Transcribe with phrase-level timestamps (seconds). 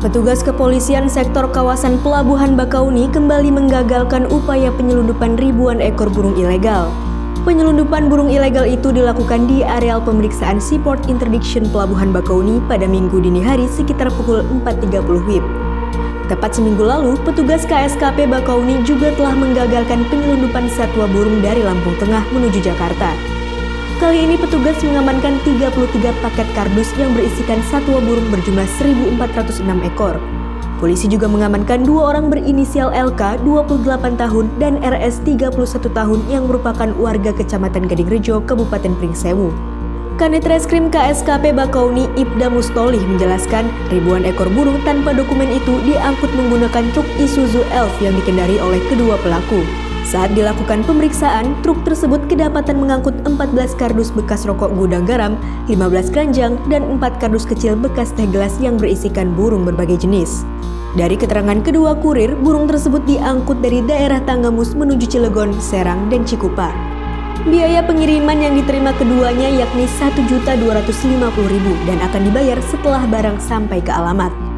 [0.00, 6.88] Petugas kepolisian sektor kawasan Pelabuhan Bakauni kembali menggagalkan upaya penyelundupan ribuan ekor burung ilegal.
[7.44, 13.44] Penyelundupan burung ilegal itu dilakukan di areal pemeriksaan Seaport Interdiction Pelabuhan Bakauni pada minggu dini
[13.44, 15.44] hari sekitar pukul 4.30 WIB.
[16.32, 22.24] Tepat seminggu lalu, petugas KSKP Bakauni juga telah menggagalkan penyelundupan satwa burung dari Lampung Tengah
[22.32, 23.39] menuju Jakarta.
[23.98, 30.20] Kali ini petugas mengamankan 33 paket kardus yang berisikan satwa burung berjumlah 1.406 ekor.
[30.78, 35.52] Polisi juga mengamankan dua orang berinisial LK 28 tahun dan RS 31
[35.92, 39.50] tahun yang merupakan warga Kecamatan Gading Rejo, Kabupaten Pringsewu.
[40.20, 46.92] Kanit Reskrim KSKP Bakauni Ibda Mustolih menjelaskan ribuan ekor burung tanpa dokumen itu diangkut menggunakan
[46.92, 49.64] truk Isuzu Elf yang dikendari oleh kedua pelaku.
[50.10, 55.38] Saat dilakukan pemeriksaan, truk tersebut kedapatan mengangkut 14 kardus bekas rokok gudang garam,
[55.70, 60.42] 15 keranjang, dan 4 kardus kecil bekas teh gelas yang berisikan burung berbagai jenis.
[60.98, 66.74] Dari keterangan kedua kurir, burung tersebut diangkut dari daerah Tanggamus menuju Cilegon, Serang, dan Cikupa.
[67.46, 74.49] Biaya pengiriman yang diterima keduanya yakni Rp1.250.000 dan akan dibayar setelah barang sampai ke alamat.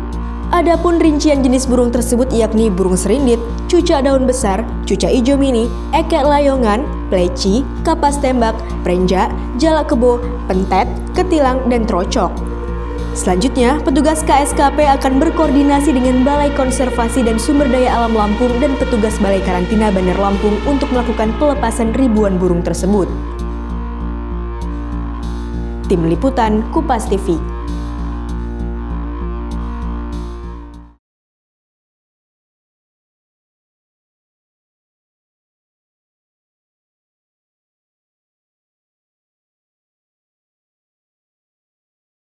[0.52, 3.40] Adapun rincian jenis burung tersebut yakni burung serindit,
[3.72, 5.64] cuca daun besar, cuca ijo mini,
[5.96, 8.52] ekek layongan, pleci, kapas tembak,
[8.84, 10.20] prenja, jalak kebo,
[10.52, 10.84] pentet,
[11.16, 12.28] ketilang, dan trocok.
[13.16, 19.16] Selanjutnya, petugas KSKP akan berkoordinasi dengan Balai Konservasi dan Sumber Daya Alam Lampung dan petugas
[19.24, 23.08] Balai Karantina Bandar Lampung untuk melakukan pelepasan ribuan burung tersebut.
[25.88, 27.40] Tim Liputan Kupas TV